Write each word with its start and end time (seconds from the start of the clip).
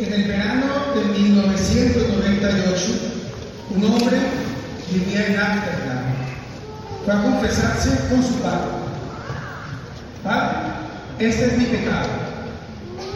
En 0.00 0.10
el 0.14 0.24
verano 0.24 0.64
de 0.94 1.04
1998, 1.04 2.84
un 3.68 3.84
hombre 3.84 4.16
vivía 4.90 5.26
en 5.26 5.38
Ámsterdam. 5.38 6.04
Fue 7.04 7.12
a 7.12 7.22
confesarse 7.22 7.90
con 8.08 8.22
su 8.22 8.32
padre. 8.36 8.70
Padre, 10.24 10.56
este 11.18 11.48
es 11.48 11.58
mi 11.58 11.64
pecado. 11.66 12.08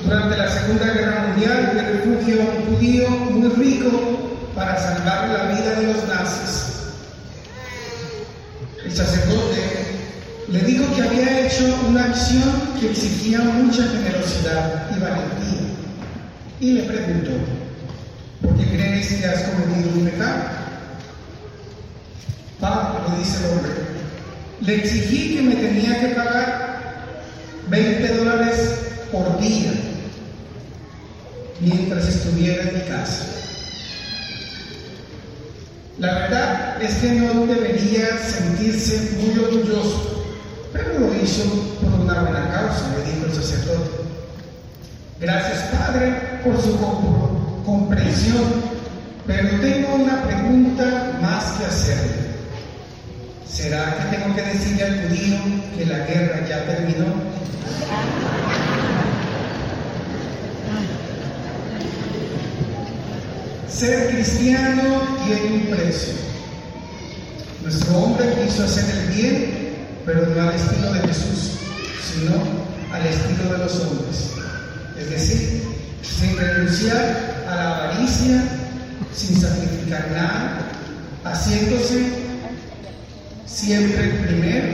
Durante 0.05 0.37
la 0.37 0.51
Segunda 0.51 0.93
Guerra 0.93 1.27
Mundial 1.29 1.73
me 1.75 1.83
refugió 1.91 2.43
a 2.43 2.45
un 2.45 2.77
judío 2.77 3.09
muy 3.09 3.49
rico 3.49 4.45
para 4.55 4.79
salvar 4.79 5.29
la 5.31 5.55
vida 5.55 5.81
de 5.81 5.87
los 5.87 6.07
nazis. 6.07 6.65
El 8.85 8.93
sacerdote 8.95 9.63
le 10.49 10.61
dijo 10.61 10.85
que 10.95 11.01
había 11.01 11.47
hecho 11.47 11.65
una 11.89 12.05
acción 12.05 12.53
que 12.79 12.91
exigía 12.91 13.39
mucha 13.39 13.85
generosidad 13.85 14.91
y 14.95 15.01
valentía. 15.01 15.54
Y 16.65 16.73
le 16.73 16.85
preguntó, 16.85 17.33
¿por 18.41 18.57
qué 18.57 18.65
crees 18.65 19.13
que 19.13 19.27
has 19.27 19.43
cometido 19.43 19.99
un 19.99 20.07
pecado? 20.07 20.45
Padre, 22.59 23.01
le 23.11 23.19
dice 23.19 23.37
el 23.37 23.53
hombre, 23.53 23.73
le 24.63 24.75
exigí 24.77 25.37
que 25.37 25.43
me 25.43 25.57
tenía 25.57 26.01
que 26.01 26.15
pagar 26.15 27.21
20 27.69 28.17
dólares 28.17 28.57
por 29.13 29.39
día 29.43 29.75
mientras 31.61 32.09
estuviera 32.09 32.63
en 32.63 32.75
mi 32.77 32.81
casa. 32.85 33.27
La 35.99 36.15
verdad 36.15 36.83
es 36.83 36.95
que 36.95 37.11
no 37.11 37.45
debería 37.45 38.19
sentirse 38.27 39.19
muy 39.19 39.39
orgulloso, 39.39 40.25
pero 40.73 40.99
lo 40.99 41.15
hizo 41.23 41.45
por 41.83 42.01
una 42.01 42.23
buena 42.23 42.51
causa, 42.51 42.97
le 42.97 43.13
dijo 43.13 43.27
el 43.27 43.35
sacerdote. 43.35 44.04
Gracias, 45.21 45.63
Padre, 45.71 46.13
por 46.43 46.61
su 46.61 46.77
comprensión, 47.65 48.45
pero 49.27 49.61
tengo 49.61 49.95
una 49.95 50.23
pregunta 50.23 51.19
más 51.23 51.53
que 51.53 51.67
hacerle. 51.67 52.35
¿Será 53.49 53.97
que 53.97 54.17
tengo 54.17 54.35
que 54.35 54.43
decirle 54.43 54.85
al 54.85 55.09
judío 55.09 55.39
que 55.77 55.87
la 55.87 55.99
guerra 55.99 56.49
ya 56.49 56.67
terminó? 56.67 57.07
Ser 63.69 64.11
cristiano 64.11 65.03
tiene 65.25 65.57
un 65.57 65.77
precio. 65.77 66.15
Nuestro 67.63 67.97
hombre 67.97 68.27
quiso 68.45 68.65
hacer 68.65 68.85
el 68.97 69.07
bien, 69.15 69.75
pero 70.05 70.27
no 70.27 70.43
al 70.43 70.55
estilo 70.55 70.93
de 70.93 71.01
Jesús, 71.01 71.53
sino 72.03 72.35
al 72.93 73.07
estilo 73.07 73.53
de 73.53 73.59
los 73.59 73.81
hombres. 73.81 74.44
Es 75.05 75.11
decir, 75.11 75.63
sin 76.03 76.37
renunciar 76.37 77.45
a 77.49 77.55
la 77.55 77.77
avaricia, 77.77 78.43
sin 79.15 79.41
sacrificar 79.41 80.11
nada, 80.13 80.59
haciéndose 81.25 82.25
siempre 83.47 84.05
el 84.05 84.11
primero 84.27 84.67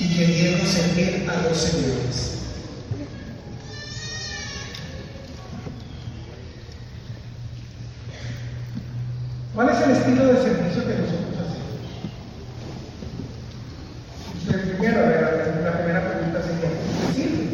y 0.00 0.16
queriendo 0.16 0.66
servir 0.66 1.28
a 1.28 1.48
los 1.48 1.58
señores. 1.58 2.32
¿Cuál 9.54 9.68
es 9.70 9.80
el 9.82 9.90
estilo 9.92 10.26
de 10.26 10.34
servicio 10.34 10.86
que 10.86 10.98
nosotros 10.98 11.32
hacemos? 11.32 11.76
Usted 14.42 14.76
primero, 14.76 15.00
la, 15.00 15.20
la 15.64 15.78
primera 15.78 16.00
pregunta 16.08 16.42
sería, 16.42 16.70
¿qué 16.70 17.14
sirve? 17.14 17.46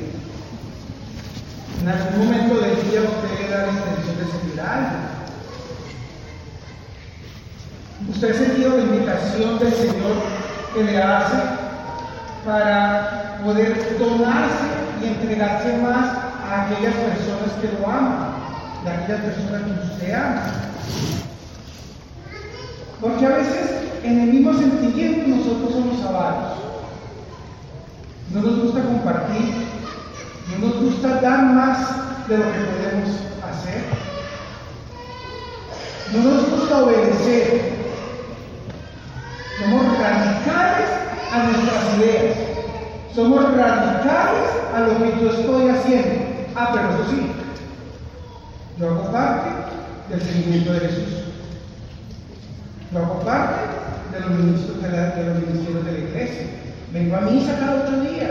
En 1.80 1.88
algún 1.88 2.26
momento 2.26 2.60
del 2.60 2.90
día 2.90 3.02
usted 3.02 3.40
le 3.40 3.48
da 3.50 3.66
la 3.66 3.72
intención 3.72 4.16
de 4.18 4.24
servir 4.24 4.60
a 4.60 4.74
alguien. 4.74 5.02
Usted 8.08 8.30
ha 8.30 8.34
sentido 8.34 8.78
invitación 9.32 9.58
del 9.58 9.74
Señor 9.74 10.16
que 10.74 10.84
le 10.84 11.02
hace 11.02 11.36
para 12.44 13.38
poder 13.44 13.98
donarse 13.98 14.66
y 15.02 15.06
entregarse 15.06 15.76
más 15.78 16.16
a 16.50 16.62
aquellas 16.62 16.94
personas 16.94 17.52
que 17.60 17.80
lo 17.80 17.86
aman, 17.88 18.34
de 18.84 18.90
aquellas 18.90 19.20
personas 19.20 19.62
que 19.62 19.92
usted 19.94 20.14
ama. 20.14 20.42
Porque 23.00 23.26
a 23.26 23.30
veces 23.30 23.70
en 24.04 24.20
el 24.20 24.32
mismo 24.32 24.52
sentimiento 24.54 25.28
nosotros 25.28 25.72
somos 25.72 26.06
avaros. 26.06 26.58
No 28.32 28.40
nos 28.42 28.62
gusta 28.62 28.82
compartir, 28.82 29.66
no 30.50 30.66
nos 30.66 30.82
gusta 30.82 31.20
dar 31.20 31.42
más 31.44 31.78
de 32.28 32.38
lo 32.38 32.44
que 32.44 32.58
podemos 32.58 33.10
hacer. 33.50 33.84
No 36.12 36.30
nos 36.30 36.50
gusta 36.50 36.78
obedecer. 36.78 37.82
Somos 39.62 39.96
radicales 39.96 40.88
a 41.30 41.44
nuestras 41.44 41.81
ideas. 41.98 42.36
Somos 43.14 43.44
radicales 43.56 44.50
a 44.74 44.80
lo 44.80 44.98
que 44.98 45.22
yo 45.22 45.30
estoy 45.30 45.68
haciendo. 45.68 46.24
Ah, 46.54 46.70
pero 46.72 46.90
eso 46.90 47.10
sí, 47.10 47.32
yo 48.78 48.90
hago 48.90 49.12
parte 49.12 49.50
del 50.08 50.22
seguimiento 50.22 50.72
de 50.72 50.80
Jesús. 50.80 51.24
Yo 52.92 52.98
hago 52.98 53.20
parte 53.20 53.60
de 54.12 54.20
los, 54.20 54.30
ministros 54.30 54.82
de, 54.82 54.90
la, 54.90 55.14
ministerios 55.46 55.84
de 55.84 55.92
la 55.92 55.98
iglesia. 55.98 56.46
Vengo 56.92 57.16
a 57.16 57.20
misa 57.22 57.58
cada 57.58 57.84
ocho 57.84 58.00
días. 58.00 58.30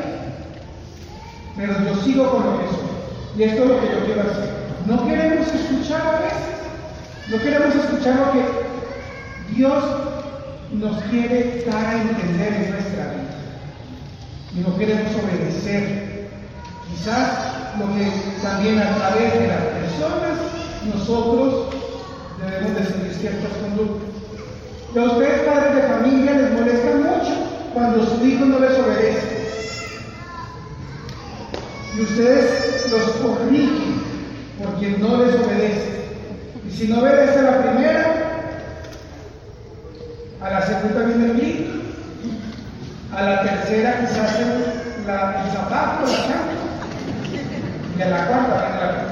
Pero 1.57 1.73
yo 1.83 1.95
sigo 2.01 2.31
con 2.31 2.43
soy. 2.43 3.37
Y 3.37 3.43
esto 3.43 3.63
es 3.63 3.69
lo 3.69 3.79
que 3.79 3.87
yo 3.87 4.05
quiero 4.05 4.21
hacer. 4.21 4.49
No 4.87 5.07
queremos 5.07 5.47
escuchar 5.47 6.01
a 6.01 6.19
veces. 6.19 6.51
No 7.29 7.37
queremos 7.37 7.75
escuchar 7.75 8.15
lo 8.19 8.31
que 8.33 9.55
Dios 9.55 9.83
nos 10.73 11.01
quiere 11.03 11.65
dar 11.69 11.85
a 11.85 12.01
entender. 12.01 12.80
Y 14.55 14.59
no 14.59 14.77
queremos 14.77 15.11
obedecer. 15.15 16.29
Quizás 16.89 17.51
lo 17.79 17.87
que 17.95 18.11
también 18.41 18.79
a 18.79 18.95
través 18.97 19.33
de 19.33 19.47
las 19.47 19.61
personas 19.61 20.37
nosotros 20.93 21.73
debemos 22.43 22.75
de 22.75 22.85
seguir 22.85 23.13
ciertas 23.13 23.51
conductas. 23.61 24.09
Y 24.93 24.99
a 24.99 25.03
ustedes, 25.03 25.41
padres 25.41 25.75
de 25.75 25.81
familia, 25.83 26.33
les 26.33 26.51
molesta 26.51 26.95
mucho 26.95 27.51
cuando 27.73 28.05
su 28.05 28.25
hijo 28.25 28.45
no 28.45 28.59
les 28.59 28.77
obedece. 28.77 29.41
Y 31.97 32.01
ustedes 32.01 32.91
los 32.91 33.03
corrigen 33.17 34.01
porque 34.61 34.97
no 34.97 35.23
les 35.23 35.35
obedece. 35.35 36.01
Y 36.67 36.71
si 36.71 36.87
no 36.87 36.99
obedece 36.99 37.39
a 37.39 37.43
la 37.43 37.61
primera, 37.61 38.31
a 40.41 40.49
la 40.49 40.61
segunda 40.65 41.03
viene 41.03 41.25
el 41.25 41.37
grito. 41.37 41.80
A 43.13 43.21
la 43.23 43.41
tercera 43.43 43.99
quizás 43.99 44.39
el, 44.39 45.05
la, 45.05 45.43
el 45.43 45.51
zapato, 45.51 46.05
la 46.05 46.17
chancla. 46.17 46.61
Y 47.97 48.01
a 48.01 48.09
la 48.09 48.27
cuarta 48.27 48.55
la 48.55 49.11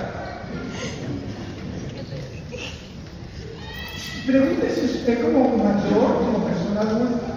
Pregúntese 4.25 4.85
usted 4.85 5.21
como 5.23 5.57
mayor, 5.57 6.17
como 6.19 6.45
persona 6.45 6.81
adulta, 6.81 7.27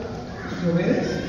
¿se 0.60 0.70
obedece? 0.70 1.22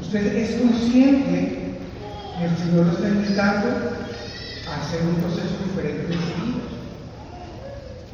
Usted 0.00 0.36
es 0.36 0.60
consciente 0.60 1.76
que 2.38 2.44
el 2.44 2.56
Señor 2.56 2.86
lo 2.86 2.92
está 2.92 3.08
invitando 3.08 3.68
a 4.70 4.80
hacer 4.80 5.02
un 5.02 5.16
proceso 5.16 5.56
diferente 5.64 6.14
en 6.14 6.20
su 6.20 6.26
vida. 6.46 6.62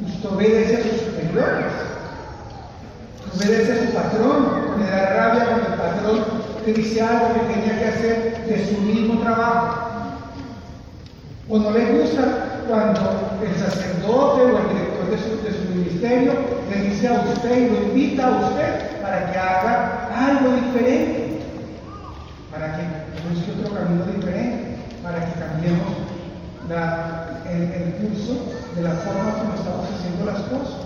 Usted 0.08 0.28
obedece 0.30 0.76
a 0.76 0.82
sus 0.82 1.00
superiores. 1.02 1.93
Obedece 3.36 3.72
a 3.72 3.86
su 3.86 3.92
patrón. 3.92 4.46
Le 4.78 4.90
da 4.90 5.10
rabia 5.10 5.44
cuando 5.44 5.68
el 5.68 5.74
patrón 5.74 6.24
te 6.64 6.72
dice 6.72 7.00
algo 7.02 7.34
que 7.34 7.54
tenía 7.54 7.78
que 7.78 7.88
hacer 7.88 8.46
de 8.46 8.66
su 8.66 8.80
mismo 8.82 9.20
trabajo. 9.20 9.84
O 11.48 11.58
no 11.58 11.70
le 11.70 11.84
gusta 11.92 12.62
cuando 12.68 13.00
el 13.44 13.54
sacerdote 13.56 14.42
o 14.42 14.58
el 14.58 14.68
director 14.68 15.10
de 15.10 15.18
su, 15.18 15.74
ministerio 15.74 16.32
le 16.70 16.82
dice 16.88 17.08
a 17.08 17.12
usted 17.20 17.56
y 17.56 17.70
lo 17.70 17.82
invita 17.82 18.26
a 18.26 18.48
usted 18.48 19.02
para 19.02 19.30
que 19.30 19.38
haga 19.38 20.08
algo 20.14 20.52
diferente, 20.52 21.40
para 22.50 22.76
que 22.76 22.82
busque 23.28 23.52
otro 23.60 23.74
camino 23.74 24.04
diferente, 24.06 24.76
para 25.02 25.26
que 25.26 25.40
cambiemos 25.40 26.04
el 27.50 27.94
curso 27.94 28.38
de 28.74 28.82
la 28.82 28.90
forma 28.90 29.34
como 29.34 29.54
estamos 29.54 29.86
haciendo 29.90 30.24
las 30.24 30.40
cosas. 30.42 30.83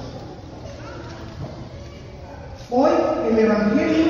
Hoy 2.71 2.91
el 3.31 3.39
Evangelio 3.39 4.05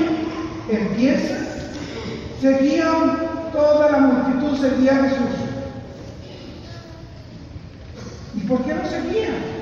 empieza, 0.69 1.35
seguían, 2.41 3.17
toda 3.53 3.89
la 3.89 3.97
multitud 3.99 4.59
seguía 4.59 4.91
a 4.91 5.03
Jesús. 5.03 5.39
¿Y 8.35 8.39
por 8.41 8.61
qué 8.63 8.75
lo 8.75 8.85
seguían? 8.85 9.59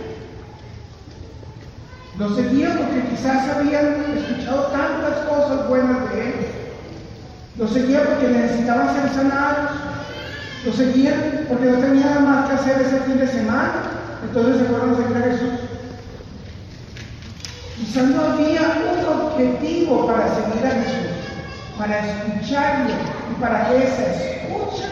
Lo 2.17 2.35
seguían 2.35 2.77
porque 2.77 3.09
quizás 3.09 3.55
habían 3.55 4.03
escuchado 4.17 4.63
tantas 4.67 5.17
cosas 5.27 5.69
buenas 5.69 6.11
de 6.11 6.21
él. 6.21 6.33
Lo 7.59 7.67
seguían 7.67 8.01
porque 8.07 8.29
necesitaban 8.29 8.95
ser 8.95 9.09
sanados. 9.13 9.71
Lo 10.65 10.73
seguían 10.73 11.45
porque 11.47 11.65
no 11.65 11.77
tenían 11.77 12.09
nada 12.09 12.19
más 12.21 12.49
que 12.49 12.55
hacer 12.55 12.81
ese 12.81 12.99
fin 13.01 13.19
de 13.19 13.27
semana. 13.27 13.73
Entonces 14.23 14.57
se 14.57 14.65
fueron 14.65 14.93
a 14.93 14.97
seguir 14.97 15.17
a 15.17 15.21
Jesús. 15.21 15.66
Quizás 17.77 18.07
no 18.09 18.21
había 18.21 18.61
un 18.91 19.21
objetivo 19.21 20.07
para 20.07 20.33
seguir 20.33 20.65
a 20.65 20.71
Jesús, 20.71 21.77
para 21.77 21.99
escucharlo 21.99 22.93
y 23.31 23.41
para 23.41 23.69
que 23.69 23.83
esa 23.83 24.03
escucha 24.13 24.89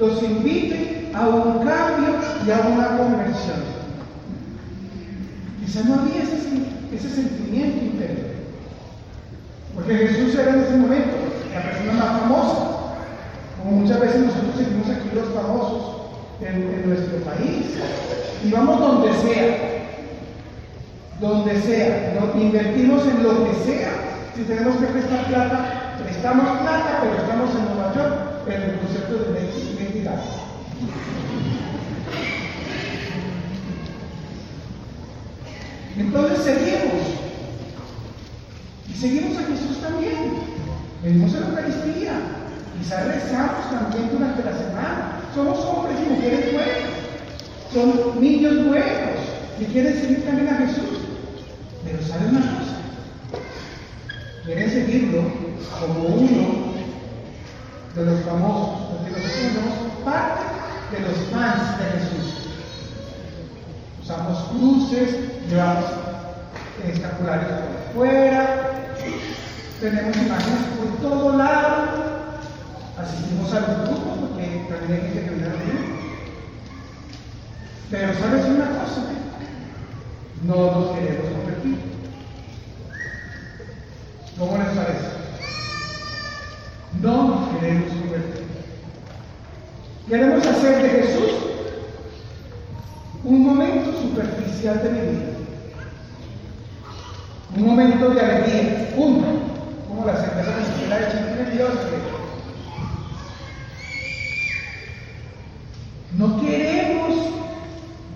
los 0.00 0.20
invite 0.22 1.12
a 1.14 1.28
un 1.28 1.64
cambio 1.64 2.16
y 2.44 2.50
a 2.50 2.58
una 2.66 2.98
conversión. 2.98 3.62
Quizás 5.64 5.84
no 5.84 5.94
había 5.94 6.22
ese, 6.22 7.08
sentimiento 7.08 7.84
interior. 7.84 8.34
Porque 9.74 9.96
Jesús 9.96 10.34
era 10.34 10.54
en 10.54 10.60
ese 10.60 10.76
momento 10.76 11.16
la 11.54 11.62
persona 11.62 11.92
más 11.92 12.20
famosa. 12.20 12.66
Como 13.58 13.80
muchas 13.80 14.00
veces 14.00 14.20
nosotros 14.22 14.56
seguimos 14.56 14.88
aquí 14.90 15.08
los 15.14 15.28
famosos 15.28 15.94
en, 16.40 16.88
nuestro 16.88 17.18
país. 17.18 17.66
Y 18.44 18.50
vamos 18.50 18.80
donde 18.80 19.12
sea. 19.22 19.73
Donde 21.20 21.60
sea. 21.62 22.14
invertimos 22.36 23.06
en 23.06 23.22
lo 23.22 23.44
que 23.44 23.54
sea. 23.64 23.90
Si 24.34 24.42
tenemos 24.42 24.76
que 24.76 24.86
prestar 24.86 25.26
plata, 25.26 25.96
prestamos 26.02 26.60
plata, 26.60 26.98
pero 27.02 27.16
estamos 27.22 27.50
en 27.54 27.64
Nueva 27.66 27.94
York 27.94 28.24
en 28.48 28.62
el 28.62 28.78
concepto 28.78 29.32
de 29.32 29.40
identidad. 29.40 30.20
Entonces 35.96 36.38
seguimos. 36.44 37.24
Y 38.88 38.94
seguimos 38.94 39.38
a 39.38 39.42
Jesús 39.42 39.80
también. 39.80 40.34
Venimos 41.02 41.34
a 41.34 41.40
la 41.40 41.46
Eucaristía. 41.48 42.12
Quizás 42.78 43.06
rezamos 43.06 43.70
también 43.70 44.10
durante 44.10 44.42
la 44.42 44.52
semana. 44.52 45.20
Somos 45.34 45.58
hombres 45.60 45.96
y 46.04 46.10
mujeres 46.10 46.52
buenos. 46.52 46.94
Son 47.72 48.20
niños 48.20 48.66
buenos 48.66 49.04
que 49.58 49.66
quieren 49.66 50.00
seguir 50.00 50.24
también 50.24 50.48
a 50.48 50.56
Jesús. 50.66 51.03
Pero 51.94 52.08
¿sabe 52.08 52.28
una 52.28 52.40
cosa? 52.40 52.76
Quieren 54.44 54.70
seguirlo 54.70 55.22
como 55.78 56.08
uno 56.08 56.74
de 57.94 58.04
los 58.04 58.20
famosos, 58.22 58.80
porque 58.90 59.10
nosotros 59.10 59.52
somos 59.54 60.04
parte 60.04 60.42
de 60.90 61.00
los 61.00 61.18
fans 61.30 61.78
de 61.78 61.84
Jesús. 61.84 62.48
Usamos 64.02 64.38
cruces, 64.48 65.48
llevamos 65.48 65.84
escapularios 66.84 67.50
por 67.52 67.94
fuera, 67.94 68.70
tenemos 69.80 70.16
imágenes 70.16 70.62
por 70.76 71.00
todo 71.00 71.36
lado, 71.36 72.40
asistimos 72.98 73.54
a 73.54 73.60
los 73.60 73.88
grupos 73.88 74.18
porque 74.18 74.66
también 74.68 75.00
hay 75.00 75.12
que 75.12 75.18
a 75.20 75.52
venir. 75.52 75.94
Pero 77.88 78.14
sabes 78.14 78.46
una 78.46 78.66
cosa, 78.80 79.14
no 80.46 80.56
nos 80.56 80.98
queremos 80.98 81.32
convertir. 81.32 81.78
¿Cómo 84.38 84.58
les 84.58 84.66
parece? 84.68 85.08
No 87.00 87.28
nos 87.28 87.48
queremos 87.48 87.88
convertir. 87.88 88.44
Queremos 90.14 90.46
hacer 90.46 90.80
de 90.80 90.88
Jesús 90.90 91.30
un 93.24 93.46
momento 93.46 94.00
superficial 94.00 94.80
de 94.84 94.90
mi 94.90 95.00
vida. 95.00 95.26
Un 97.56 97.66
momento 97.66 98.10
de 98.10 98.20
alegría, 98.20 98.94
punto. 98.94 99.26
Como 99.88 100.06
la 100.06 100.14
cerveza 100.14 100.52
que 100.78 100.86
la 100.86 100.98
hecha 101.00 101.50
Dios. 101.52 101.72
No 106.16 106.40
queremos 106.42 107.14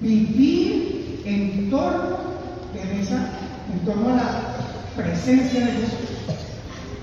vivir 0.00 1.22
en 1.24 1.68
torno, 1.68 2.16
en, 2.80 3.00
esa, 3.00 3.28
en 3.72 3.80
torno 3.84 4.12
a 4.12 4.16
la 4.16 5.02
presencia 5.02 5.66
de 5.66 5.72
Jesús. 5.72 5.98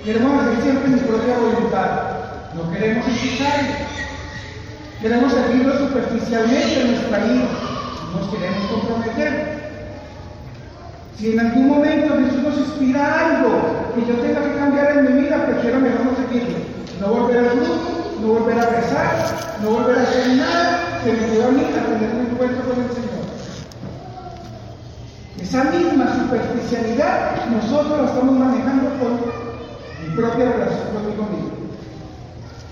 Queremos 0.06 0.42
hacer 0.42 0.64
siempre 0.64 0.88
mi 0.88 1.00
propia 1.02 1.38
voluntad. 1.38 2.02
No 2.56 2.72
queremos 2.72 3.06
escucharlo. 3.10 3.96
Queremos 5.02 5.34
seguirlo 5.34 5.78
superficialmente 5.78 6.82
en 6.82 6.92
nuestra 6.92 7.18
vida. 7.20 7.48
Nos 8.16 8.30
queremos 8.30 8.66
comprometer. 8.72 9.56
Si 11.18 11.32
en 11.34 11.40
algún 11.40 11.68
momento 11.68 12.16
Jesús 12.16 12.44
nos 12.44 12.58
inspira 12.58 13.20
algo 13.20 13.94
que 13.94 14.02
yo 14.02 14.16
tenga 14.16 14.42
que 14.42 14.58
cambiar 14.58 14.98
en 14.98 15.04
mi 15.16 15.22
vida, 15.22 15.46
prefiero 15.46 15.80
mejor 15.80 16.06
no 16.06 16.16
seguirlo. 16.16 16.58
No 17.00 17.08
volver 17.08 17.38
al 17.40 17.50
grupo, 17.50 17.76
no 18.22 18.28
volver 18.28 18.60
a 18.60 18.66
rezar, 18.70 19.60
no 19.62 19.70
volver 19.70 20.00
a 20.00 20.04
hacer 20.04 20.28
nada 20.30 21.02
que 21.04 21.12
me 21.12 21.28
lleve 21.28 21.44
a 21.44 21.52
mí 21.52 21.62
a 21.62 21.86
tener 21.86 22.16
un 22.16 22.32
encuentro 22.32 22.64
con 22.64 22.84
el 22.84 22.90
Señor. 22.92 23.16
Esa 25.42 25.64
misma 25.66 26.16
superficialidad 26.16 27.46
nosotros 27.52 28.02
la 28.02 28.08
estamos 28.08 28.36
manejando 28.36 28.90
con 29.00 29.20
mi 30.04 30.16
propia 30.16 30.46
relación 30.46 30.88
conmigo. 30.94 31.52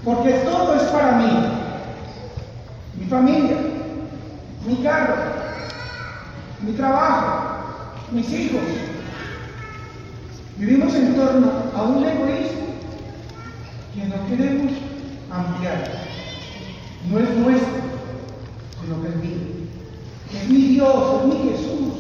Porque 0.04 0.32
todo 0.46 0.76
es 0.76 0.84
para 0.84 1.12
mí. 1.14 1.63
Mi 3.00 3.06
familia, 3.08 3.58
mi 4.68 4.76
carro, 4.84 5.16
mi 6.62 6.74
trabajo, 6.74 7.44
mis 8.12 8.32
hijos. 8.32 8.62
Vivimos 10.58 10.94
en 10.94 11.16
torno 11.16 11.52
a 11.76 11.82
un 11.82 12.06
egoísmo 12.06 12.68
que 13.96 14.06
no 14.06 14.28
queremos 14.28 14.72
ampliar. 15.32 15.92
No 17.10 17.20
es 17.20 17.30
nuestro, 17.38 17.74
sino 18.82 19.02
que 19.02 19.10
es 19.10 19.16
mío. 19.16 19.38
Es 20.34 20.50
mi 20.50 20.58
Dios, 20.70 21.22
es 21.22 21.26
mi 21.28 21.50
Jesús. 21.50 21.94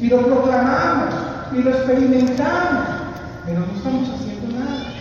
Y 0.00 0.06
lo 0.08 0.26
proclamamos 0.26 1.14
y 1.52 1.62
lo 1.62 1.70
experimentamos, 1.70 2.84
pero 3.46 3.60
no 3.60 3.76
estamos 3.76 4.08
haciendo 4.08 4.58
nada. 4.58 4.92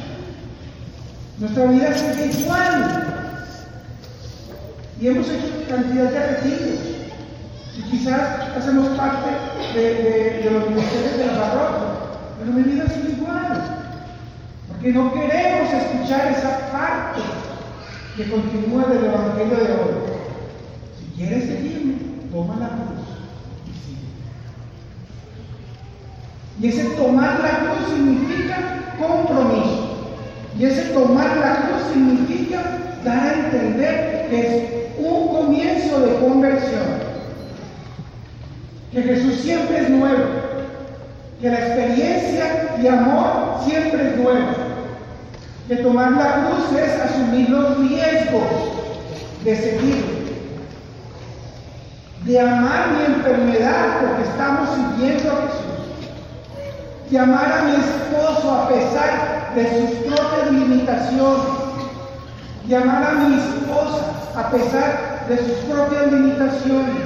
Nuestra 1.39 1.65
vida 1.65 1.93
sigue 1.93 2.39
igual. 2.39 3.26
Y 4.99 5.07
hemos 5.07 5.29
hecho 5.29 5.65
cantidad 5.69 6.11
de 6.11 6.27
retiros. 6.27 6.79
Y 7.77 7.81
quizás 7.91 8.49
hacemos 8.57 8.87
parte 8.97 9.29
de, 9.75 10.49
los 10.51 10.69
ministerios 10.69 11.17
de 11.17 11.27
la 11.27 11.33
parroquia. 11.33 11.87
Pero 12.39 12.51
mi 12.51 12.63
vida 12.63 12.85
sigue 12.87 13.11
igual. 13.11 13.63
Porque 14.67 14.91
no 14.91 15.13
queremos 15.13 15.71
escuchar 15.71 16.31
esa 16.31 16.71
parte 16.71 17.21
que 18.15 18.29
continúa 18.31 18.85
del 18.85 19.05
Evangelio 19.05 19.55
de 19.55 19.73
hoy. 19.73 19.93
Si 20.97 21.05
quieres 21.15 21.43
seguirme, 21.45 21.93
toma 22.31 22.55
la 22.55 22.69
cruz 22.69 23.05
y 23.67 23.71
sigue. 23.85 24.07
Y 26.59 26.67
ese 26.69 26.95
tomar 26.95 27.39
la 27.39 27.59
cruz 27.59 27.93
significa 27.93 28.95
compromiso. 28.97 29.97
Y 30.57 30.65
ese 30.65 30.85
tomar 30.93 31.37
la 31.37 31.55
cruz 31.57 31.93
significa 31.93 32.63
dar 33.03 33.19
a 33.19 33.33
entender 33.33 34.27
que 34.29 34.39
es 34.39 34.76
de 36.01 36.19
conversión. 36.19 37.07
Que 38.91 39.03
Jesús 39.03 39.35
siempre 39.41 39.79
es 39.79 39.89
nuevo. 39.89 40.23
Que 41.41 41.49
la 41.49 41.59
experiencia 41.59 42.75
de 42.81 42.89
amor 42.89 43.61
siempre 43.65 44.09
es 44.09 44.17
nueva. 44.17 44.53
Que 45.67 45.75
tomar 45.77 46.11
la 46.11 46.47
cruz 46.47 46.79
es 46.79 47.01
asumir 47.01 47.49
los 47.49 47.77
riesgos 47.79 48.43
de 49.43 49.55
seguir. 49.55 50.17
De 52.25 52.39
amar 52.39 52.87
mi 52.89 53.15
enfermedad 53.15 53.99
porque 54.01 54.29
estamos 54.29 54.69
siguiendo 54.69 55.31
a 55.31 55.35
Jesús. 55.35 57.11
De 57.11 57.19
amar 57.19 57.51
a 57.51 57.63
mi 57.63 57.75
esposo 57.75 58.51
a 58.51 58.67
pesar 58.69 59.53
de 59.55 59.63
sus 59.63 59.97
propias 59.99 60.51
limitaciones. 60.51 61.45
De 62.67 62.75
amar 62.75 63.03
a 63.03 63.11
mi 63.13 63.35
esposa 63.35 64.05
a 64.35 64.49
pesar 64.49 65.16
de 65.29 65.37
sus 65.37 65.57
propias 65.69 66.11
limitaciones. 66.11 67.03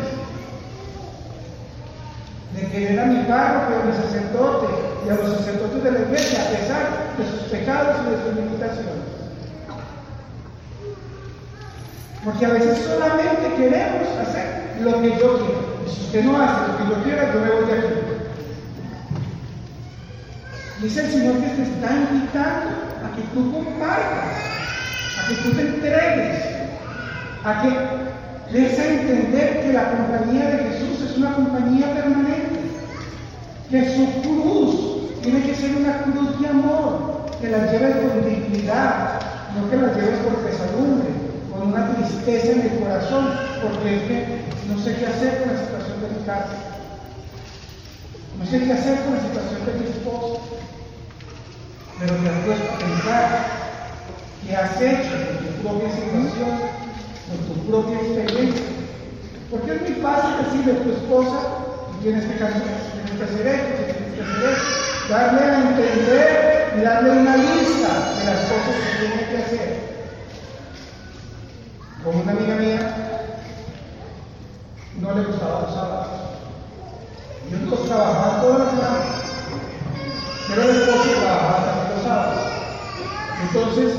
De 2.55 2.67
querer 2.67 2.99
a 2.99 3.05
mi 3.05 3.23
párroco, 3.23 3.81
a 3.81 3.85
mi 3.85 3.93
sacerdote 3.93 4.67
y 5.05 5.09
a 5.09 5.15
los 5.15 5.37
sacerdotes 5.37 5.83
de 5.83 5.91
la 5.91 5.99
iglesia 5.99 6.41
a 6.41 6.49
pesar 6.49 7.15
de 7.17 7.25
sus 7.25 7.49
pecados 7.49 7.97
y 8.05 8.11
de 8.11 8.23
sus 8.23 8.35
limitaciones. 8.35 9.11
Porque 12.23 12.45
a 12.45 12.49
veces 12.49 12.85
solamente 12.85 13.55
queremos 13.57 14.07
hacer 14.19 14.75
lo 14.81 15.01
que 15.01 15.09
yo 15.17 15.37
quiero. 15.37 15.71
Y 15.87 15.89
si 15.89 16.01
usted 16.01 16.23
no 16.23 16.39
hace 16.39 16.67
lo 16.67 16.77
que 16.77 16.83
yo 16.89 17.03
quiero, 17.03 17.33
yo 17.33 17.39
me 17.39 17.51
voy 17.51 17.65
de 17.65 17.73
aquí. 17.73 17.87
Dice 20.81 21.05
el 21.05 21.11
Señor 21.11 21.35
que 21.37 21.47
te 21.47 21.61
está 21.63 21.91
invitando 21.93 22.69
a 23.05 23.15
que 23.15 23.21
tú 23.33 23.51
compartas, 23.51 24.37
a 25.19 25.27
que 25.27 25.35
tú 25.35 25.51
te 25.51 25.61
entregues, 25.61 26.45
a 27.43 27.61
que 27.61 28.10
des 28.51 28.79
a 28.79 28.85
entender 28.85 29.61
que 29.61 29.73
la 29.73 29.91
compañía 29.91 30.49
de 30.49 30.57
Jesús 30.69 31.09
es 31.09 31.17
una 31.17 31.35
compañía 31.35 31.93
permanente, 31.93 32.59
que 33.69 33.95
su 33.95 34.21
cruz 34.21 35.21
tiene 35.21 35.43
que 35.43 35.55
ser 35.55 35.77
una 35.77 36.01
cruz 36.03 36.39
de 36.39 36.47
amor, 36.47 37.25
que 37.39 37.49
la 37.49 37.71
lleves 37.71 37.95
con 37.97 38.29
dignidad, 38.29 39.19
no 39.55 39.69
que 39.69 39.77
la 39.77 39.93
lleves 39.93 40.19
por 40.19 40.35
pesadumbre, 40.37 41.09
con 41.51 41.69
una 41.69 41.95
tristeza 41.95 42.51
en 42.53 42.61
el 42.61 42.79
corazón, 42.79 43.29
porque 43.61 43.95
es 43.95 44.01
que 44.03 44.41
no 44.67 44.79
sé 44.81 44.95
qué 44.95 45.07
hacer 45.07 45.39
con 45.39 45.53
la 45.53 45.59
situación 45.59 46.01
de 46.01 46.19
mi 46.19 46.25
casa. 46.25 46.71
No 48.39 48.45
sé 48.45 48.63
qué 48.63 48.73
hacer 48.73 48.99
con 49.01 49.13
la 49.15 49.21
situación 49.21 49.65
de 49.65 49.73
mi 49.73 49.85
esposo. 49.89 50.41
Pero 51.99 52.15
te 52.15 52.29
has 52.29 52.83
pensar 52.83 53.27
qué 54.43 54.55
has 54.55 54.81
hecho 54.81 55.11
con 55.27 55.37
tu 55.45 55.51
propia 55.61 55.89
situación, 55.91 56.57
con 57.27 57.37
tu 57.47 57.53
propia 57.69 57.95
experiencia. 57.97 58.30
A 60.41 60.43
tu 60.43 60.91
esposa, 60.91 61.39
tienes 62.01 62.25
que, 62.25 62.33
tienes 62.33 62.47
que 62.47 63.23
hacer 63.23 63.45
esto, 63.45 63.83
tienes 63.83 64.13
que 64.15 64.21
hacer 64.21 64.49
esto, 64.49 65.13
darle 65.13 65.39
a 65.39 65.59
entender 65.59 66.73
y 66.75 66.81
darle 66.81 67.11
una 67.11 67.37
lista 67.37 68.13
de 68.17 68.25
las 68.25 68.39
cosas 68.49 68.75
que 68.81 69.05
tiene 69.05 69.29
que 69.29 69.37
hacer. 69.37 69.69
Como 72.03 72.23
una 72.23 72.31
amiga 72.31 72.55
mía, 72.55 72.95
no 74.99 75.13
le 75.13 75.25
gustaba 75.25 75.61
los 75.61 75.75
sábados. 75.75 76.07
Entonces 77.51 77.87
trabajaba 77.87 78.41
todas 78.41 78.59
las 78.59 78.69
semanas, 78.71 79.05
pero 80.47 80.61
el 80.63 80.69
esposo 80.69 81.09
trabajaba 81.21 81.65
también 81.65 81.93
los 81.93 82.03
sábados. 82.03 82.39
Entonces, 83.43 83.93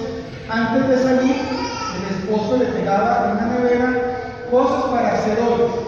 antes 0.48 0.88
de 0.88 1.02
salir, 1.04 1.36
el 1.36 2.16
esposo 2.18 2.56
le 2.56 2.64
pegaba 2.64 3.26
en 3.26 3.36
una 3.36 3.58
nevera 3.58 4.12
cosas 4.50 4.90
para 4.90 5.14
hacer 5.14 5.38
hoy. 5.40 5.81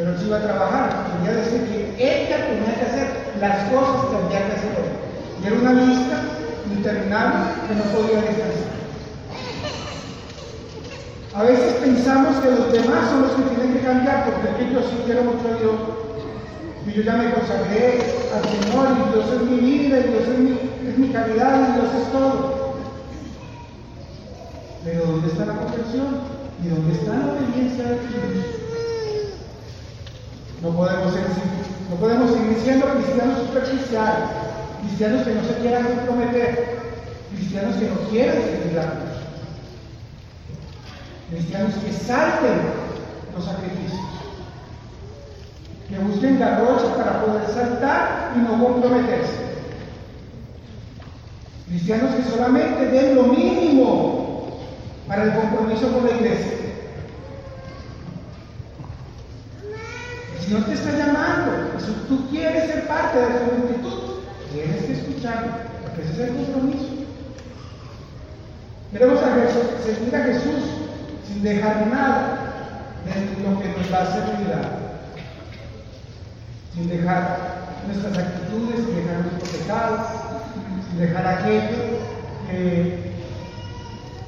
Pero 0.00 0.12
él 0.12 0.18
se 0.18 0.26
iba 0.28 0.38
a 0.38 0.42
trabajar, 0.42 0.88
quería 1.20 1.42
decir 1.44 1.60
que 1.68 1.92
ella 2.00 2.48
tenía 2.48 2.72
que 2.72 2.86
hacer 2.88 3.08
las 3.38 3.68
cosas 3.68 4.08
que 4.08 4.16
había 4.16 4.46
que 4.48 4.56
hacer. 4.56 4.80
Y 5.36 5.46
era 5.46 5.56
una 5.60 5.72
lista 5.74 6.16
interminable 6.72 7.52
que 7.68 7.74
no 7.74 7.84
podía 7.92 8.24
descansar. 8.24 8.80
A 11.34 11.42
veces 11.42 11.72
pensamos 11.84 12.34
que 12.40 12.50
los 12.50 12.72
demás 12.72 13.10
son 13.10 13.22
los 13.28 13.32
que 13.32 13.42
tienen 13.42 13.74
que 13.74 13.84
cambiar, 13.84 14.24
porque 14.24 14.48
aquí 14.48 14.72
yo 14.72 14.80
sí 14.80 15.04
quiero 15.04 15.22
mucho 15.24 15.44
a 15.52 15.60
Dios. 15.60 15.76
Y 16.86 16.92
yo 16.96 17.02
ya 17.02 17.16
me 17.20 17.34
consagré 17.34 18.00
al 18.32 18.44
Señor, 18.48 18.88
y 18.96 19.12
Dios 19.12 19.26
es 19.36 19.42
mi 19.50 19.56
vida, 19.60 19.98
y 20.00 20.08
Dios 20.08 20.24
es 20.32 20.38
mi, 20.38 20.52
es 20.88 20.96
mi 20.96 21.08
caridad, 21.12 21.60
y 21.60 21.72
Dios 21.76 21.92
es 21.92 22.10
todo. 22.10 22.72
Pero 24.82 25.04
¿dónde 25.04 25.28
está 25.28 25.44
la 25.44 25.56
conversión? 25.60 26.24
¿Y 26.64 26.68
dónde 26.68 26.92
está 26.94 27.12
la 27.18 27.32
obediencia 27.36 27.84
de 27.84 28.00
Dios? 28.00 28.59
No 30.62 30.70
podemos, 30.70 31.14
ser, 31.14 31.22
no 31.88 31.96
podemos 31.96 32.30
seguir 32.32 32.58
siendo 32.62 32.86
cristianos 32.86 33.38
superficiales, 33.46 34.28
cristianos 34.82 35.26
que 35.26 35.34
no 35.34 35.44
se 35.44 35.54
quieran 35.54 35.84
comprometer, 35.84 36.80
cristianos 37.34 37.76
que 37.76 37.88
no 37.88 37.96
quieren 38.10 38.42
seguir 38.42 38.60
cristianos 41.30 41.74
que 41.74 41.92
salten 41.92 42.60
los 43.34 43.44
sacrificios, 43.44 44.00
que 45.88 45.98
busquen 45.98 46.38
garrocha 46.38 46.96
para 46.96 47.24
poder 47.24 47.46
saltar 47.48 48.32
y 48.36 48.40
no 48.40 48.62
comprometerse. 48.62 49.50
Cristianos 51.68 52.16
que 52.16 52.24
solamente 52.24 52.86
den 52.86 53.14
lo 53.14 53.22
mínimo 53.24 54.58
para 55.06 55.24
el 55.24 55.34
compromiso 55.34 55.92
con 55.92 56.06
la 56.06 56.16
iglesia. 56.16 56.52
El 60.34 60.39
Señor 60.50 60.66
te 60.66 60.74
está 60.74 60.90
llamando, 60.90 61.78
si 61.78 61.92
tú 62.08 62.28
quieres 62.28 62.66
ser 62.66 62.88
parte 62.88 63.20
de 63.20 63.38
su 63.38 63.56
multitud, 63.56 64.18
tienes 64.52 64.84
que 64.84 64.92
escucharlo, 64.94 65.52
porque 65.80 66.02
ese 66.02 66.12
es 66.12 66.18
el 66.18 66.34
compromiso. 66.34 66.88
Queremos 68.90 69.20
seguir 69.84 70.16
a 70.16 70.24
Jesús 70.24 70.64
sin 71.28 71.44
dejar 71.44 71.86
nada 71.86 72.38
de 73.04 73.48
lo 73.48 73.60
que 73.60 73.68
nos 73.78 73.90
da 73.90 74.12
seguridad, 74.12 74.72
sin 76.74 76.88
dejar 76.88 77.38
nuestras 77.86 78.18
actitudes, 78.18 78.86
sin 78.86 78.96
dejar 78.96 79.20
nuestros 79.20 79.50
pecados, 79.50 80.00
sin 80.88 80.98
dejar 80.98 81.26
aquello 81.28 81.78
que, 82.50 83.12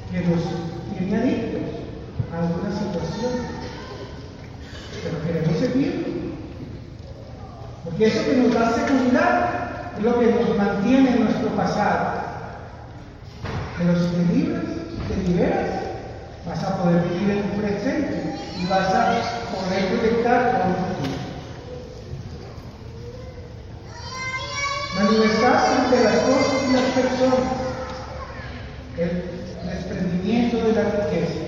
que 0.09 0.21
nos 0.21 0.41
tiene 0.97 1.17
adictos 1.17 1.61
a 2.33 2.39
alguna 2.39 2.71
situación. 2.71 3.33
Pero 5.03 5.21
queremos 5.25 5.59
seguir. 5.59 6.12
Porque 7.83 8.05
eso 8.05 8.23
que 8.25 8.37
nos 8.37 8.53
da 8.53 8.73
seguridad 8.73 9.49
es 9.97 10.03
lo 10.03 10.19
que 10.19 10.27
nos 10.27 10.57
mantiene 10.57 11.09
en 11.09 11.25
nuestro 11.25 11.49
pasado. 11.49 12.23
Pero 13.77 13.93
si 13.99 14.07
te 14.07 14.33
libras, 14.33 14.63
te 15.09 15.29
liberas, 15.29 15.69
vas 16.47 16.63
a 16.63 16.77
poder 16.77 17.03
vivir 17.09 17.29
en 17.31 17.43
tu 17.43 17.61
presente 17.61 18.35
y 18.57 18.65
vas 18.67 18.87
a 18.87 19.15
poder 19.51 19.87
proyectar 19.87 20.51
con 20.51 20.69
un 20.69 20.75
futuro. 20.75 21.23
La 24.95 25.09
libertad 25.09 25.83
entre 25.83 26.03
las 26.03 26.15
cosas 26.19 26.63
y 26.69 26.73
las 26.73 26.83
personas, 26.83 27.39
el 28.97 29.23
desprendimiento 29.65 30.57
de 30.57 30.73
la 30.73 30.83
riqueza. 30.83 31.39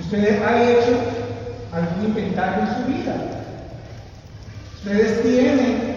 Usted 0.00 0.42
ha 0.42 0.62
hecho 0.62 1.00
algún 1.72 2.04
inventario 2.04 2.62
en 2.62 2.76
su 2.76 2.92
vida. 2.92 3.37
Ustedes 4.78 5.22
tienen, 5.22 5.96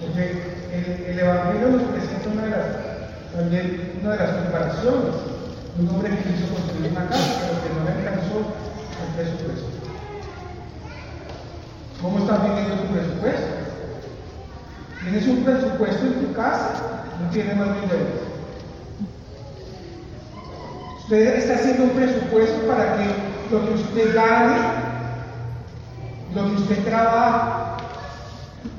porque 0.00 0.42
el, 0.72 1.04
el 1.10 1.18
Evangelio 1.18 1.68
nos 1.68 1.82
presenta 1.82 2.28
una 2.32 2.44
de 2.44 2.50
las, 2.50 2.66
también 3.34 3.92
una 4.02 4.12
de 4.12 4.18
las 4.18 4.30
comparaciones 4.30 5.32
un 5.78 5.88
hombre 5.88 6.10
que 6.10 6.16
quiso 6.16 6.52
construir 6.52 6.90
una 6.90 7.08
casa, 7.08 7.40
pero 7.40 7.62
que 7.62 7.68
no 7.72 7.84
le 7.84 8.08
alcanzó 8.08 8.38
el 9.00 9.14
presupuesto. 9.16 9.68
¿Cómo 12.02 12.18
estás 12.18 12.42
viviendo 12.44 12.74
tu 12.74 12.92
presupuesto? 12.92 13.46
¿Tienes 15.02 15.26
un 15.28 15.44
presupuesto 15.44 16.04
en 16.04 16.26
tu 16.26 16.32
casa? 16.34 17.04
No 17.22 17.30
tienes 17.30 17.56
más 17.56 17.68
niveles. 17.68 18.20
Usted 20.98 21.36
está 21.36 21.54
haciendo 21.54 21.84
un 21.84 21.90
presupuesto 21.90 22.66
para 22.66 22.96
que 22.96 23.06
lo 23.50 23.66
que 23.66 23.74
usted 23.74 24.14
gane, 24.14 24.56
lo 26.34 26.44
que 26.44 26.56
usted 26.62 26.84
trabaja, 26.84 27.71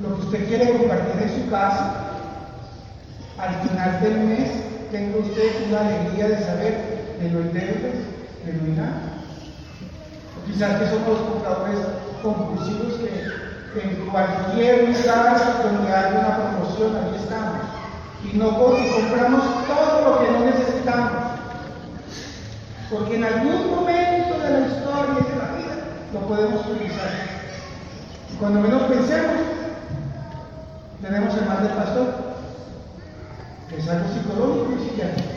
lo 0.02 0.16
que 0.16 0.22
usted 0.26 0.48
quiere 0.48 0.78
compartir 0.78 1.22
en 1.22 1.44
su 1.44 1.50
casa, 1.50 1.94
al 3.38 3.68
final 3.68 4.02
del 4.02 4.18
mes 4.20 4.50
tenga 4.92 5.18
usted 5.18 5.68
una 5.70 5.82
alegría 5.82 6.30
de 6.30 6.46
saber 6.46 6.94
no 7.30 7.40
hay 7.40 7.50
deudas, 7.50 7.96
no 8.46 8.66
hay 8.66 8.72
nada. 8.76 9.02
O 10.38 10.46
quizás 10.46 10.80
que 10.80 10.90
somos 10.90 11.08
los 11.08 11.20
compradores 11.20 11.80
compulsivos 12.22 12.94
que 12.94 13.82
en 13.82 14.10
cualquier 14.10 14.90
lugar 14.90 15.64
donde 15.64 15.92
hay 15.92 16.12
una 16.12 16.38
promoción, 16.38 16.96
ahí 16.96 17.20
estamos. 17.22 17.60
Y 18.24 18.38
no 18.38 18.48
y 18.78 18.92
compramos 18.92 19.68
todo 19.68 20.10
lo 20.10 20.20
que 20.20 20.32
no 20.32 20.40
necesitamos. 20.46 21.12
Porque 22.90 23.16
en 23.16 23.24
algún 23.24 23.72
momento 23.72 24.40
de 24.40 24.50
la 24.50 24.68
historia 24.68 25.18
y 25.20 25.32
de 25.32 25.38
la 25.38 25.58
vida 25.58 25.76
lo 26.14 26.20
podemos 26.28 26.66
utilizar. 26.68 27.10
Y 28.32 28.36
cuando 28.36 28.62
menos 28.62 28.84
pensemos, 28.84 29.34
tenemos 31.04 31.36
el 31.36 31.46
mal 31.46 31.62
del 31.62 31.74
pastor 31.74 32.34
es 33.78 33.90
algo 33.90 34.08
psicológico 34.14 34.74
y 34.74 34.88
psiquiátrico. 34.88 35.30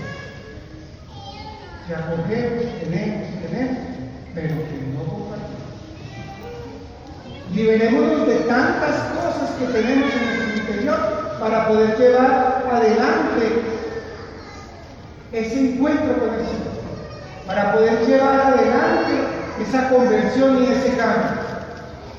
Que 1.87 1.95
acogemos, 1.95 2.65
tenemos, 2.81 3.29
tenemos, 3.43 3.79
pero 4.35 4.55
que 4.55 4.77
no 4.95 5.05
compartimos. 5.11 5.67
Liberémonos 7.53 8.27
de 8.29 8.35
tantas 8.41 8.97
cosas 9.17 9.51
que 9.59 9.67
tenemos 9.67 10.13
en 10.13 10.27
nuestro 10.27 10.57
interior 10.57 11.37
para 11.41 11.69
poder 11.69 11.99
llevar 11.99 12.65
adelante 12.71 13.63
ese 15.33 15.73
encuentro 15.73 16.19
con 16.19 16.35
el 16.35 16.47
Señor, 16.47 16.77
para 17.47 17.73
poder 17.73 18.07
llevar 18.07 18.41
adelante 18.41 19.13
esa 19.67 19.89
conversión 19.89 20.63
y 20.63 20.67
ese 20.69 20.97
cambio, 20.97 21.41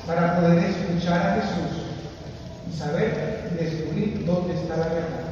para 0.06 0.36
poder 0.36 0.58
escuchar 0.64 1.18
a 1.18 1.34
Jesús 1.34 1.77
y 2.68 2.76
saber 2.76 3.50
descubrir 3.58 4.24
dónde 4.26 4.54
está 4.54 4.76
la 4.76 4.86
verdad. 4.88 5.28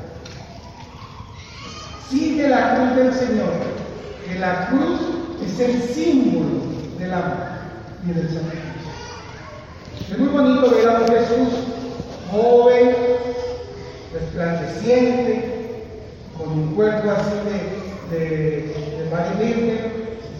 Sigue 2.08 2.48
la 2.48 2.74
cruz 2.74 2.96
del 2.96 3.12
Señor, 3.14 3.52
que 4.24 4.38
la 4.38 4.68
cruz 4.68 5.00
es 5.44 5.58
el 5.58 5.82
símbolo 5.82 6.62
del 6.98 7.12
amor 7.12 7.36
y 8.04 8.12
del 8.12 8.28
sacrificio. 8.28 8.66
Es 10.08 10.18
muy 10.18 10.28
bonito 10.28 10.70
ver 10.70 10.88
a 10.88 11.00
un 11.00 11.08
Jesús 11.08 11.48
joven, 12.30 12.96
resplandeciente, 14.12 15.92
con 16.38 16.52
un 16.52 16.74
cuerpo 16.76 17.10
así 17.10 17.34
de, 18.10 18.16
de, 18.16 18.66
de 19.04 19.96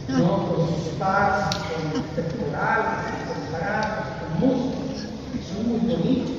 con 0.07 0.69
sus 0.69 0.95
paz, 1.01 1.51
con 1.57 2.03
pectorales, 2.15 3.11
con 3.27 3.59
brazos, 3.59 4.07
con 4.21 4.49
músculos. 4.49 5.05
Es 5.35 5.67
muy 5.67 5.81
bonito. 5.81 6.31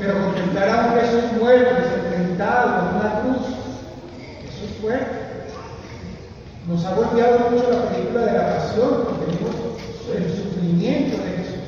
Pero 0.00 0.24
contemplar 0.24 0.68
a 0.68 0.86
un 0.86 1.00
Jesús 1.00 1.40
muerto, 1.40 1.74
desententado, 1.76 2.88
con 2.88 2.96
una 2.96 3.20
cruz, 3.20 3.60
fuerte. 4.80 5.20
Golpeado 7.10 7.50
mucho 7.50 7.70
la 7.72 7.90
película 7.90 8.24
de 8.24 8.32
la 8.32 8.56
pasión, 8.56 9.04
porque 9.04 9.32
el 10.16 10.30
sufrimiento 10.30 11.16
de 11.16 11.30
Jesús. 11.38 11.66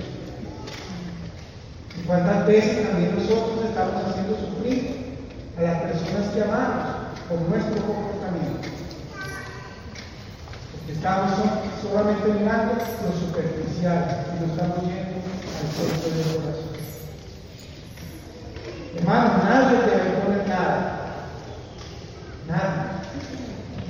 Y 1.98 2.06
cuántas 2.06 2.46
veces 2.46 2.88
también 2.88 3.16
nosotros 3.16 3.64
estamos 3.64 4.04
haciendo 4.06 4.36
sufrir 4.36 5.16
a 5.58 5.62
las 5.62 5.82
personas 5.82 6.28
que 6.32 6.42
amamos 6.42 6.86
por 7.28 7.40
nuestro 7.40 7.74
comportamiento. 7.86 8.68
Porque 10.70 10.92
estamos 10.92 11.32
solamente 11.82 12.38
mirando 12.38 12.74
lo 12.74 13.12
superficial 13.26 14.26
y 14.30 14.46
no 14.46 14.52
estamos 14.52 14.78
yendo 14.82 15.18
al 15.58 15.68
centro 15.74 16.10
del 16.14 16.36
corazón. 16.38 16.72
Hermano, 18.96 19.28
nadie 19.42 19.78
te 19.78 19.90
va 19.90 20.02
a 20.02 20.06
imponer 20.06 20.48
nada. 20.48 20.78
Nadie. 22.46 22.92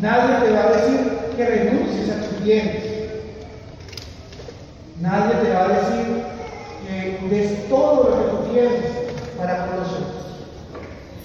Nadie 0.01 0.47
te 0.47 0.53
va 0.53 0.63
a 0.63 0.73
decir 0.73 1.22
que 1.37 1.45
renuncies 1.45 2.11
a 2.11 2.29
tus 2.29 2.45
bienes. 2.45 2.85
Nadie 5.01 5.35
te 5.43 5.53
va 5.53 5.65
a 5.65 5.69
decir 5.69 6.23
que 6.87 7.29
des 7.29 7.69
todo 7.69 8.11
lo 8.11 8.17
que 8.17 8.31
tú 8.31 8.53
tienes 8.53 8.83
para 9.37 9.67
con 9.67 9.77
los 9.81 9.89
otros. 9.89 10.23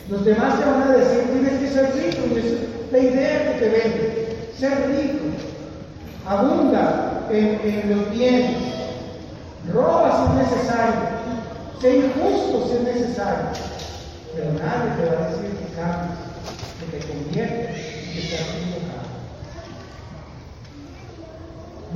Los 0.10 0.26
demás 0.26 0.60
te 0.60 0.66
van 0.66 0.84
a 0.84 0.98
decir, 0.98 1.24
tienes 1.32 1.60
que 1.60 1.70
ser 1.70 1.94
rico, 1.94 2.28
y 2.34 2.40
es 2.40 2.92
la 2.92 2.98
idea 2.98 3.54
que 3.54 3.60
te 3.60 3.70
vende, 3.70 4.50
ser 4.58 4.72
rico. 4.88 5.26
Abunda 6.26 7.28
en, 7.30 7.60
en 7.64 7.96
los 7.96 8.12
bienes, 8.12 8.58
roba 9.74 10.34
si 10.34 10.42
es 10.42 10.50
necesario, 10.50 11.02
sé 11.82 11.98
injusto 11.98 12.68
si 12.68 12.76
es 12.78 12.96
necesario, 12.96 13.50
pero 14.34 14.54
nadie 14.54 14.92
te 14.98 15.06
va 15.06 15.26
a 15.26 15.30
decir 15.30 15.52
que 15.52 15.76
cambies, 15.76 16.20
que 16.80 16.98
te 16.98 17.08
conviertes 17.08 17.78
y 18.04 18.14
que 18.14 18.22
seas 18.22 18.50
equivocado. 18.50 19.08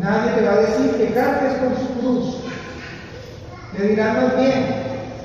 Nadie 0.01 0.31
te 0.31 0.45
va 0.45 0.53
a 0.53 0.61
decir 0.61 0.97
que 0.97 1.13
cantes 1.13 1.59
con 1.59 1.75
su 1.77 1.99
cruz. 1.99 2.37
Te 3.77 3.87
dirán 3.87 4.15
más 4.15 4.35
bien, 4.35 4.65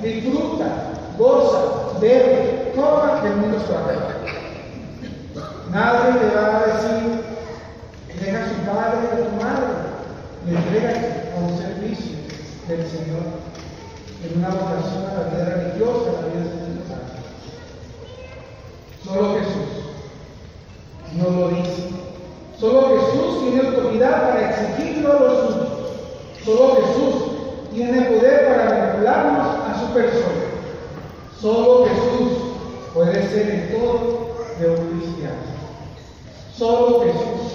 disfruta, 0.03 0.65
goza, 1.17 1.99
bebe, 1.99 2.73
coma, 2.75 3.21
que 3.21 3.27
el 3.27 3.37
mundo 3.37 3.57
a 3.57 3.61
Nadie 5.71 6.19
te 6.19 6.35
va 6.35 6.45
a 6.45 6.65
decir, 6.67 7.23
deja 8.19 8.43
a 8.43 8.47
su 8.47 8.55
padre 8.65 8.99
y 9.01 9.07
a 9.07 9.17
tu 9.25 9.35
madre 9.43 9.67
y 10.45 10.55
entrégate 10.55 11.31
a 11.33 11.39
un 11.39 11.57
servicio 11.57 12.17
del 12.67 12.87
Señor 12.87 13.23
en 14.23 14.37
una 14.37 14.49
vocación 14.49 15.05
a 15.05 15.13
la 15.13 15.23
vida 15.29 15.45
religiosa, 15.55 16.09
a 16.09 16.21
la 16.21 16.27
vida 16.27 16.45
espiritual. 16.45 17.01
Solo 19.03 19.39
Jesús 19.39 19.69
no 21.15 21.29
lo 21.31 21.47
dice. 21.49 21.76
Jesús 23.17 23.39
tiene 23.41 23.67
autoridad 23.67 24.29
para 24.29 24.49
exigirlo 24.49 25.11
a 25.11 25.19
los 25.19 25.37
suyos. 25.37 25.67
Solo 26.45 26.75
Jesús 26.75 27.15
tiene 27.73 28.01
poder 28.03 28.47
para 28.47 28.91
vincularnos 28.91 29.47
a 29.65 29.79
su 29.79 29.93
persona. 29.93 30.47
Solo 31.39 31.85
Jesús 31.85 32.37
puede 32.93 33.27
ser 33.29 33.49
el 33.49 33.75
todo 33.75 34.35
de 34.59 34.69
un 34.69 34.99
cristiano. 34.99 35.57
Solo 36.55 37.01
Jesús 37.01 37.51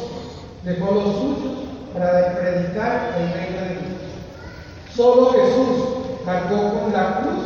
dejó 0.65 0.95
los 0.95 1.15
suyos 1.15 1.53
para 1.95 2.39
predicar 2.39 3.15
el 3.19 3.33
reino 3.33 3.61
de 3.61 3.69
Dios. 3.69 4.95
Solo 4.95 5.31
Jesús 5.31 6.25
cargó 6.25 6.81
con 6.81 6.93
la 6.93 7.21
cruz 7.21 7.45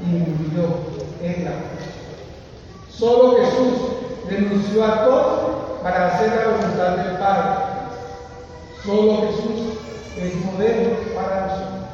y 0.00 0.06
murió 0.06 0.68
en 1.22 1.44
la 1.44 1.50
cruz. 1.50 2.96
Solo 2.96 3.36
Jesús 3.36 3.94
renunció 4.28 4.84
a 4.84 5.04
todo 5.04 5.53
para 5.84 6.06
hacer 6.06 6.28
la 6.34 6.56
voluntad 6.56 6.96
del 6.96 7.16
Padre. 7.18 7.64
Solo 8.86 9.20
Jesús 9.20 9.78
es 10.16 10.44
modelo 10.46 10.96
para 11.14 11.46
nosotros. 11.46 11.84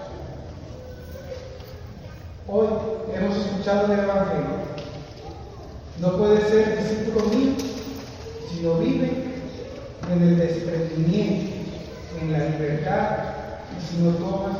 Hoy 2.46 2.68
hemos 3.12 3.37
escuchado 3.37 3.92
el 3.92 3.98
Evangelio. 3.98 4.61
No 5.98 6.16
puede 6.18 6.40
ser 6.48 6.79
discípulo 6.79 7.26
mío 7.31 7.55
si 8.48 8.61
no 8.61 8.74
vive 8.74 9.24
en 10.12 10.22
el 10.22 10.38
desprendimiento, 10.38 11.53
en 12.22 12.33
la 12.33 12.38
libertad 12.38 13.09
y 13.76 13.87
si 13.87 14.03
no 14.03 14.12
tomas 14.12 14.57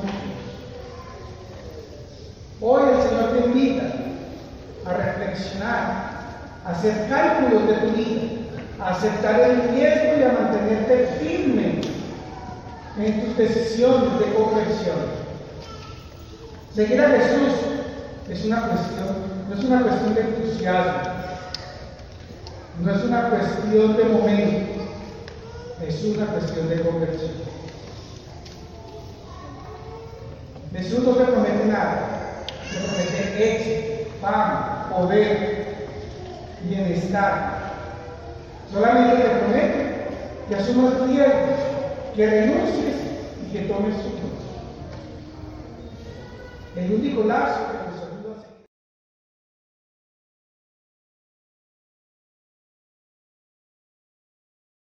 Hoy 2.61 2.83
el 2.95 3.09
Señor 3.09 3.31
te 3.31 3.47
invita 3.47 3.85
a 4.87 4.93
reflexionar, 4.93 6.11
a 6.67 6.71
hacer 6.73 7.09
cálculos 7.09 7.69
de 7.69 7.75
tu 7.75 7.97
vida 7.97 8.40
aceptar 8.85 9.41
el 9.41 9.69
riesgo 9.71 10.19
y 10.19 10.23
a 10.23 10.33
mantenerte 10.33 11.19
firme 11.21 11.81
en 12.99 13.25
tus 13.25 13.37
decisiones 13.37 14.19
de 14.19 14.35
conversión. 14.35 14.97
Seguir 16.75 17.01
a 17.01 17.09
Jesús 17.11 17.55
es 18.29 18.45
una 18.45 18.63
cuestión, 18.63 19.07
no 19.49 19.55
es 19.55 19.65
una 19.65 19.83
cuestión 19.83 20.15
de 20.15 20.21
entusiasmo, 20.21 21.03
no 22.83 22.95
es 22.95 23.05
una 23.05 23.29
cuestión 23.29 23.97
de 23.97 24.05
momento, 24.05 24.83
es 25.87 26.05
una 26.05 26.27
cuestión 26.27 26.69
de 26.69 26.81
conversión. 26.81 27.51
Jesús 30.73 31.01
no 31.01 31.13
te 31.13 31.25
promete 31.25 31.67
nada, 31.67 32.47
te 32.71 32.79
promete 32.79 33.57
éxito, 33.57 34.11
fama, 34.21 34.89
poder, 34.91 35.89
bienestar, 36.63 37.60
Solamente 38.73 39.23
te 39.23 39.29
promete 39.29 39.91
que 40.49 40.55
asumas 40.55 41.01
riesgos, 41.09 41.59
que 42.15 42.27
renuncies 42.27 42.97
y 43.45 43.53
que 43.53 43.61
tomes 43.63 43.95
su 43.97 44.11
cruz. 44.11 44.41
El 46.77 46.95
único 46.95 47.25
lazo 47.25 47.61